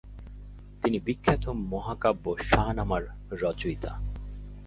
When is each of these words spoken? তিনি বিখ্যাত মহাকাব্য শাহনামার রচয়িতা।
তিনি 0.81 0.97
বিখ্যাত 0.99 1.43
মহাকাব্য 1.71 2.25
শাহনামার 2.49 3.03
রচয়িতা। 3.43 3.91